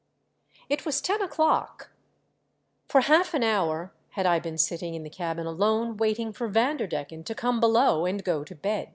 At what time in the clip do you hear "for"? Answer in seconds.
2.87-3.01, 6.33-6.47